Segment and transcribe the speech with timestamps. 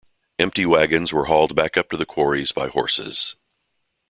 [0.39, 3.35] Empty wagons were hauled back up to the quarries by horses.